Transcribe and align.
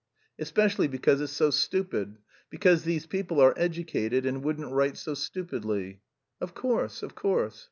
"Especially 0.39 0.87
because 0.87 1.21
it's 1.21 1.31
so 1.31 1.51
stupid. 1.51 2.17
Because 2.49 2.83
these 2.85 3.05
people 3.05 3.39
are 3.39 3.53
educated 3.55 4.25
and 4.25 4.43
wouldn't 4.43 4.71
write 4.71 4.97
so 4.97 5.13
stupidly." 5.13 6.01
"Of 6.41 6.55
course, 6.55 7.03
of 7.03 7.13
course." 7.13 7.59